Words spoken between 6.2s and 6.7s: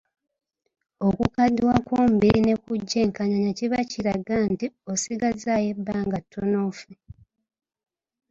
ttono